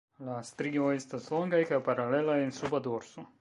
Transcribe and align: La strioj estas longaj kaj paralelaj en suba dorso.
La 0.27 0.37
strioj 0.49 0.87
estas 1.01 1.27
longaj 1.35 1.59
kaj 1.73 1.81
paralelaj 1.91 2.39
en 2.47 2.55
suba 2.63 2.81
dorso. 2.91 3.29